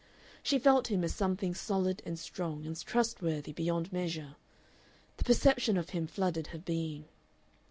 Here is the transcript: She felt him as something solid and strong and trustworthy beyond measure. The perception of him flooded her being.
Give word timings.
She 0.41 0.57
felt 0.57 0.87
him 0.89 1.03
as 1.03 1.13
something 1.13 1.53
solid 1.53 2.01
and 2.07 2.17
strong 2.17 2.65
and 2.65 2.75
trustworthy 2.85 3.53
beyond 3.53 3.93
measure. 3.93 4.35
The 5.17 5.23
perception 5.23 5.77
of 5.77 5.91
him 5.91 6.07
flooded 6.07 6.47
her 6.47 6.57
being. 6.57 7.05